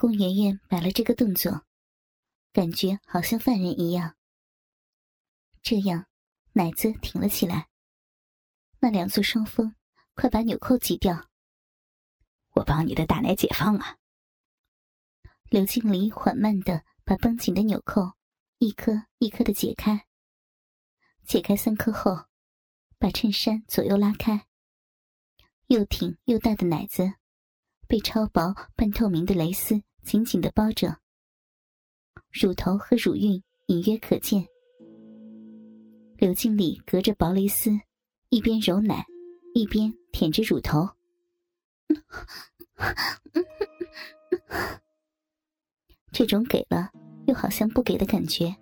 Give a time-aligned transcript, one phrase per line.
[0.00, 1.66] 宫媛媛摆了这个动作，
[2.52, 4.14] 感觉好像犯人一样。
[5.60, 6.06] 这样，
[6.52, 7.68] 奶子挺了起来。
[8.78, 9.74] 那两座双峰，
[10.14, 11.28] 快把纽扣挤掉。
[12.50, 13.96] 我帮你的大奶解放啊！
[15.50, 18.12] 刘经理缓慢的把绷紧的纽扣
[18.58, 20.06] 一颗一颗的解开。
[21.24, 22.26] 解开三颗后，
[23.00, 24.46] 把衬衫左右拉开。
[25.66, 27.14] 又挺又大的奶子，
[27.88, 30.96] 被超薄半透明的蕾丝紧紧的包着，
[32.32, 34.42] 乳头和乳晕隐约可见。
[36.16, 37.78] 刘经理隔着薄蕾丝，
[38.30, 39.04] 一边揉奶，
[39.52, 40.88] 一边舔着乳头。
[46.10, 46.90] 这种给了
[47.26, 48.56] 又好像不给的感觉，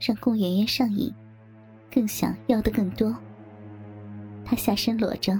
[0.00, 1.14] 让顾圆圆上瘾，
[1.92, 3.14] 更想要的更多。
[4.42, 5.38] 她下身裸着，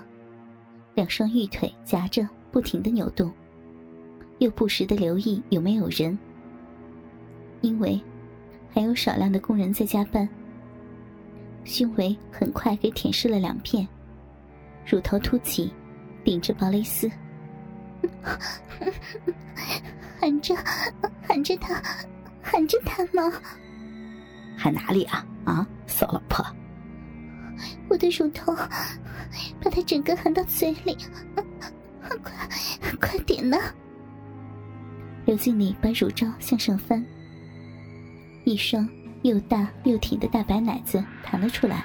[0.94, 3.32] 两双玉腿夹着，不停的扭动，
[4.38, 6.16] 又不时的留意有没有人，
[7.60, 8.00] 因为
[8.72, 10.28] 还有少量的工人在加班。
[11.64, 13.86] 胸围很快给舔湿了两片，
[14.86, 15.72] 乳头凸起，
[16.24, 17.10] 顶着薄蕾丝，
[20.18, 20.54] 喊着
[21.26, 21.82] 喊着他，
[22.40, 23.30] 喊着他吗？
[24.56, 25.26] 喊哪里啊？
[25.44, 26.44] 啊，骚老婆！
[27.88, 28.54] 我的乳头，
[29.60, 30.96] 把他整个含到嘴里，
[32.00, 33.58] 快快点呐！
[35.28, 37.04] 刘经理把乳罩向上翻，
[38.44, 38.88] 一双。
[39.22, 41.84] 又大又挺的大白奶子弹了出来。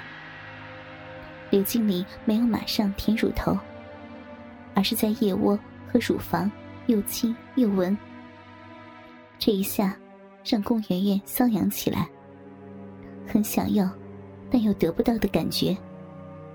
[1.50, 3.58] 刘经理没有马上舔乳头，
[4.72, 6.50] 而是在腋窝和乳房
[6.86, 7.96] 又亲又闻。
[9.36, 9.96] 这一下
[10.44, 12.08] 让宫圆圆瘙痒起来，
[13.26, 13.90] 很想要，
[14.48, 15.76] 但又得不到的感觉。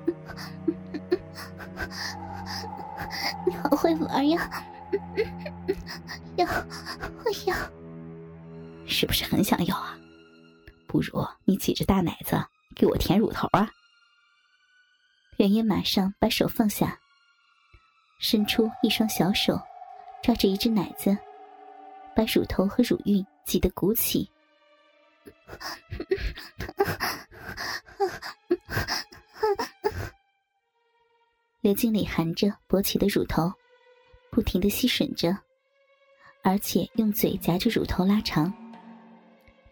[3.46, 4.50] 你好会玩呀！
[6.40, 6.48] 要，
[7.26, 7.56] 我要，
[8.88, 10.00] 是不是很想要啊？
[10.88, 12.42] 不如你挤着大奶子
[12.76, 13.70] 给我舔乳头啊！
[15.38, 16.98] 圆圆马上把手放下，
[18.20, 19.60] 伸出一双小手，
[20.24, 21.18] 抓着一只奶子，
[22.16, 24.32] 把乳头和乳晕挤得鼓起。
[31.60, 33.52] 刘经理含着勃起的乳头，
[34.32, 35.38] 不停的吸吮着，
[36.50, 38.52] 而且用嘴夹着乳头拉长，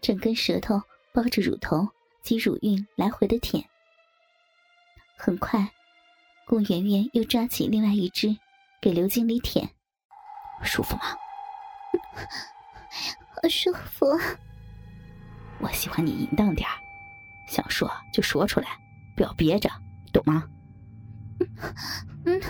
[0.00, 0.80] 整根舌头。
[1.10, 1.88] 包着乳头
[2.22, 3.64] 及乳晕来回的舔，
[5.16, 5.68] 很快，
[6.46, 8.36] 顾圆圆又抓起另外一只，
[8.80, 9.68] 给刘经理舔，
[10.62, 11.02] 舒服吗？
[13.42, 14.06] 好舒服。
[15.58, 16.68] 我喜欢你淫荡点
[17.48, 18.68] 想说就说出来，
[19.16, 19.68] 不要憋着，
[20.12, 20.44] 懂吗？
[22.26, 22.40] 嗯，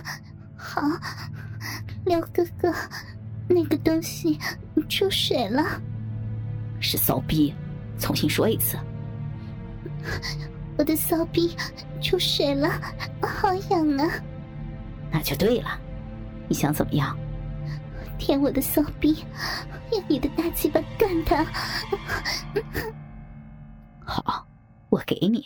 [0.58, 0.82] 好。
[2.04, 2.70] 刘哥哥，
[3.48, 4.38] 那个东西
[4.88, 5.80] 出水了，
[6.80, 7.54] 是骚逼。
[7.98, 8.78] 重新说一次，
[10.76, 11.56] 我的骚逼
[12.00, 12.70] 出水了，
[13.20, 14.08] 好痒啊！
[15.10, 15.80] 那就对了，
[16.46, 17.18] 你想怎么样？
[18.16, 19.24] 舔我的骚逼，
[19.90, 21.44] 用你的大鸡巴干他！
[24.04, 24.46] 好，
[24.90, 25.44] 我给你。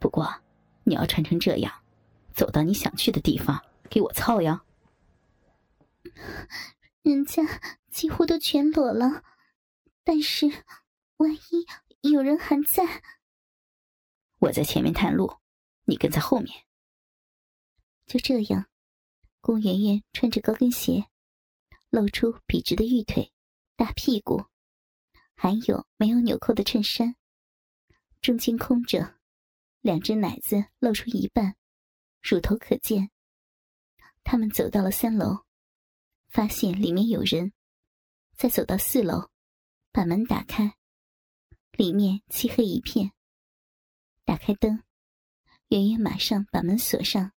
[0.00, 0.28] 不过
[0.82, 1.72] 你要穿成这样，
[2.34, 4.60] 走到你想去的地方给我操呀！
[7.02, 7.42] 人家
[7.90, 9.22] 几乎都全裸了，
[10.04, 10.50] 但是……
[11.18, 12.82] 万一有人还在，
[14.40, 15.36] 我在前面探路，
[15.84, 16.66] 你跟在后面。
[18.06, 18.66] 就这样，
[19.40, 21.06] 宫媛媛穿着高跟鞋，
[21.90, 23.32] 露出笔直的玉腿、
[23.76, 24.46] 大屁股，
[25.36, 27.14] 还有没有纽扣的衬衫，
[28.20, 29.20] 中间空着，
[29.80, 31.54] 两只奶子露出一半，
[32.20, 33.12] 乳头可见。
[34.24, 35.44] 他们走到了三楼，
[36.32, 37.52] 发现里面有人，
[38.34, 39.28] 再走到四楼，
[39.92, 40.78] 把门打开。
[41.72, 43.12] 里面漆黑一片。
[44.24, 44.82] 打开灯，
[45.68, 47.32] 圆圆马上把门锁上。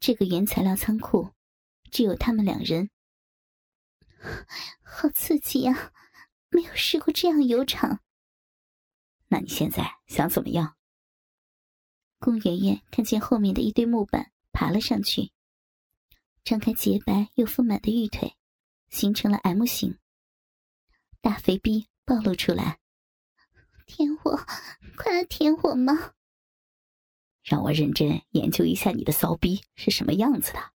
[0.00, 1.32] 这个原材料仓库
[1.92, 2.90] 只有他们两人，
[4.82, 5.92] 好刺激呀！
[6.48, 8.02] 没有试过这样游场。
[9.28, 10.76] 那你现在想怎么样？
[12.18, 15.32] 宫圆圆看见后面的一堆木板，爬了上去，
[16.42, 18.36] 张开洁白又丰满的玉腿，
[18.88, 19.98] 形成了 M 型，
[21.20, 22.80] 大肥逼暴露出来。
[23.86, 24.36] 舔我，
[24.96, 26.14] 快来舔我嘛？
[27.42, 30.72] 让我认真研究一下你的骚逼是什么样子的。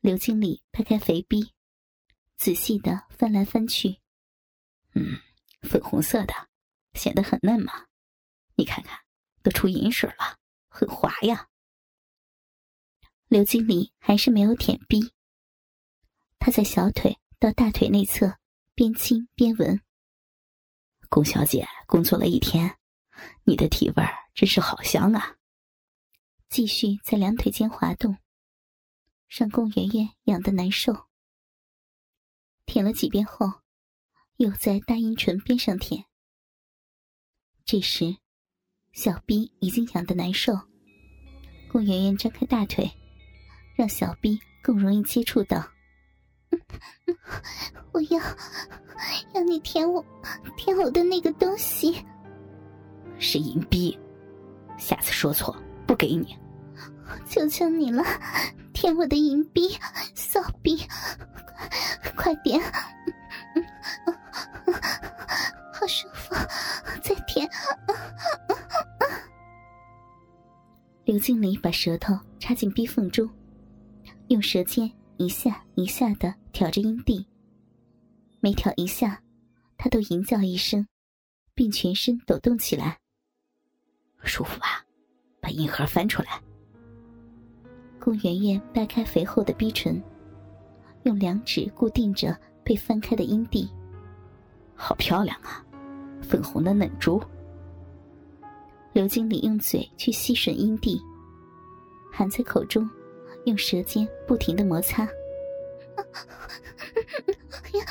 [0.00, 1.52] 刘经理拍开肥逼，
[2.36, 4.00] 仔细的翻来翻去。
[4.94, 5.20] 嗯，
[5.62, 6.34] 粉红色的，
[6.94, 7.86] 显得很嫩嘛。
[8.54, 8.98] 你看看，
[9.42, 10.38] 都出银水了，
[10.68, 11.49] 很滑呀。
[13.30, 15.12] 刘经理还是没有舔逼。
[16.40, 18.36] 他在小腿到大腿内侧
[18.74, 19.80] 边亲边闻。
[21.08, 22.76] 龚小姐工作了一天，
[23.44, 24.02] 你的体味
[24.34, 25.36] 真是好香啊！
[26.48, 28.18] 继续在两腿间滑动，
[29.28, 31.06] 让龚圆圆痒得难受。
[32.66, 33.46] 舔了几遍后，
[34.38, 36.04] 又在大阴唇边上舔。
[37.64, 38.16] 这时，
[38.92, 40.52] 小臂已经痒得难受。
[41.70, 42.90] 龚圆圆张开大腿，
[43.80, 45.66] 让小臂更容易接触到。
[47.92, 48.20] 我要
[49.32, 50.04] 要你舔我，
[50.54, 52.04] 舔我的那个东西。
[53.18, 53.98] 是银币，
[54.76, 55.56] 下次说错
[55.86, 56.36] 不给你。
[57.24, 58.04] 求求你了，
[58.74, 59.74] 舔我的银币，
[60.14, 60.86] 骚逼，
[62.14, 62.60] 快点！
[65.72, 66.34] 好舒服，
[67.02, 67.48] 再舔。
[71.04, 73.26] 刘经理把舌头插进逼缝中，
[74.30, 77.26] 用舌尖一下一下的挑着阴蒂。
[78.38, 79.20] 每挑一下，
[79.76, 80.86] 他都吟叫一声，
[81.52, 82.96] 并全身抖动起来。
[84.22, 84.84] 舒服吧？
[85.40, 86.40] 把硬核翻出来。
[87.98, 90.00] 顾圆圆掰开肥厚的逼唇，
[91.02, 93.68] 用两指固定着被翻开的阴蒂。
[94.76, 95.66] 好漂亮啊，
[96.22, 97.20] 粉红的嫩珠。
[98.92, 101.02] 刘经理用嘴去吸吮阴蒂，
[102.12, 102.88] 含在口中，
[103.44, 105.06] 用舌尖不停的摩擦。
[107.60, 107.84] 不要，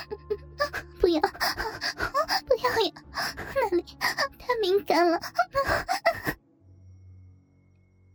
[0.99, 3.03] 不要呀！
[3.55, 3.83] 那里
[4.37, 5.19] 太敏感了。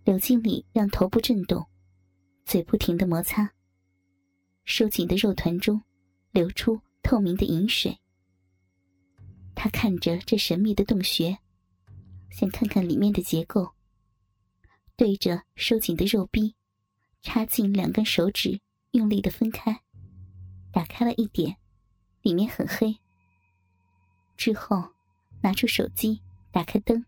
[0.04, 1.66] 刘经理让头部震动，
[2.44, 3.52] 嘴不停的摩擦。
[4.64, 5.82] 收紧的肉团中
[6.30, 7.98] 流出透明的饮水。
[9.54, 11.38] 他看着这神秘的洞穴，
[12.30, 13.70] 想看看里面的结构。
[14.96, 16.54] 对着收紧的肉壁，
[17.24, 18.60] 插进两根手指，
[18.90, 19.80] 用力的分开，
[20.70, 21.56] 打开了一点。
[22.20, 22.94] 里面很黑。
[24.36, 24.92] 之后，
[25.42, 26.22] 拿出手机，
[26.52, 27.04] 打开灯。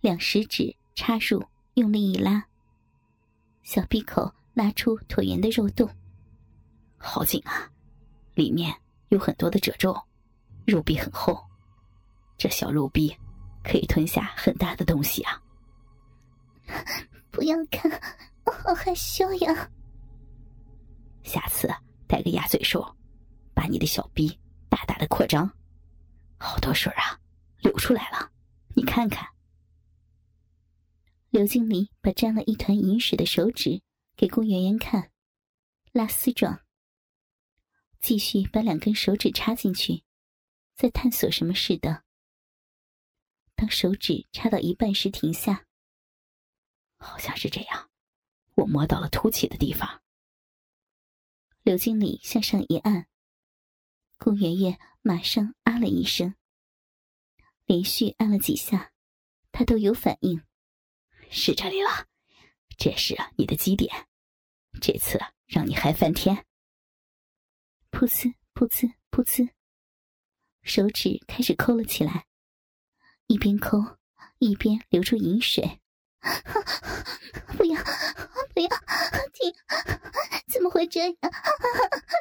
[0.00, 2.44] 两食指插入，用力一拉，
[3.62, 5.88] 小闭口拉出椭圆的肉洞。
[6.96, 7.70] 好紧啊！
[8.34, 8.74] 里面
[9.10, 9.96] 有很多的褶皱，
[10.66, 11.40] 肉壁很厚。
[12.36, 13.16] 这小肉壁
[13.62, 15.40] 可以吞下很大的东西啊！
[17.30, 17.90] 不要看，
[18.48, 19.70] 我好害羞呀。
[21.22, 21.68] 下次
[22.06, 22.94] 带个鸭嘴兽。
[23.54, 25.50] 把你的小臂大大的扩张，
[26.38, 27.18] 好多水啊，
[27.58, 28.30] 流出来了，
[28.76, 29.28] 你看看。
[31.30, 33.82] 刘经理把沾了一团银水的手指
[34.14, 35.10] 给顾圆圆看，
[35.90, 36.60] 拉丝状。
[38.00, 40.04] 继续把两根手指插进去，
[40.76, 42.04] 在探索什么似的。
[43.56, 45.66] 当手指插到一半时停下，
[46.96, 47.90] 好像是这样，
[48.58, 50.02] 我摸到了凸起的地方。
[51.62, 53.06] 刘经理向上一按。
[54.18, 56.34] 顾圆圆马上啊了一声，
[57.66, 58.92] 连续按了几下，
[59.52, 60.42] 她都有反应，
[61.30, 62.08] 是这里了，
[62.76, 64.08] 这是你的基点，
[64.80, 66.44] 这次让你嗨翻天。
[67.92, 69.48] 噗呲噗呲噗呲，
[70.62, 72.26] 手指开始抠了起来，
[73.28, 73.78] 一边抠
[74.38, 75.80] 一边流出饮水。
[77.56, 77.80] 不要
[78.58, 78.68] 不要
[79.32, 79.54] 停！
[80.52, 81.14] 怎么会这样？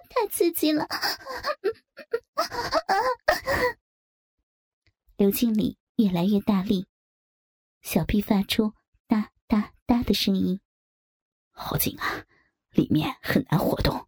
[0.07, 0.87] 太刺激了！
[5.15, 6.87] 刘经理越来越大力，
[7.81, 8.71] 小臂发出
[9.07, 10.61] 哒哒哒的声音。
[11.49, 12.23] 好紧啊，
[12.69, 14.07] 里面很难活动。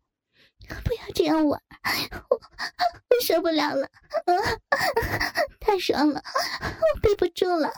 [0.86, 1.60] 不要这样玩，
[2.30, 3.90] 我我受不了了，
[5.60, 6.22] 太爽了，
[6.62, 7.74] 我憋不住了，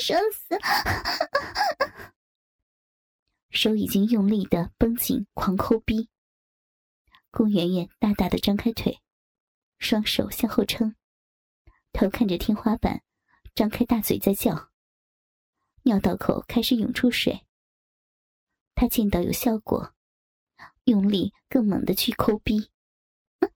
[0.00, 0.58] 爽死！
[3.52, 6.08] 手已经用力的绷紧，狂抠逼。
[7.30, 9.02] 顾圆圆大大的张开腿，
[9.78, 10.96] 双手向后撑，
[11.92, 13.02] 头看着天花板，
[13.54, 14.70] 张开大嘴在叫。
[15.82, 17.46] 尿道口开始涌出水。
[18.74, 19.92] 他见到有效果，
[20.84, 22.70] 用力更猛的去抠逼。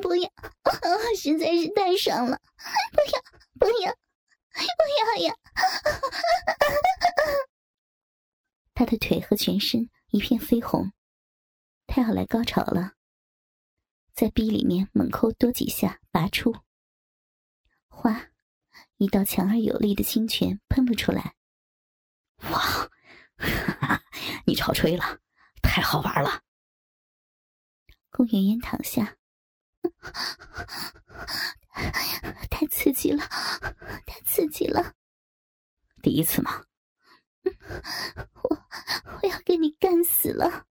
[0.00, 0.30] 不要，
[1.16, 2.40] 实在是太爽了！
[2.92, 3.20] 不要，
[3.58, 3.92] 不要，
[4.54, 4.84] 不
[5.18, 5.34] 要呀！
[8.82, 9.88] 他的腿和全身。
[10.08, 10.92] 一片绯红，
[11.86, 12.94] 他要来高潮了，
[14.12, 16.52] 在逼里面猛抠多几下，拔出。
[17.86, 18.30] 哗，
[18.96, 21.36] 一道强而有力的清泉喷了出来。
[22.50, 22.90] 哇，哈
[23.80, 24.02] 哈，
[24.44, 25.20] 你超吹了，
[25.62, 26.42] 太好玩了。
[28.10, 29.16] 顾圆圆躺下，
[32.50, 33.24] 太刺激了，
[34.04, 34.94] 太刺激了。
[36.02, 36.66] 第一次吗？
[38.42, 38.58] 我
[39.22, 40.66] 我要给你干死了！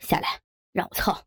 [0.00, 0.40] 下来，
[0.72, 1.26] 让我操！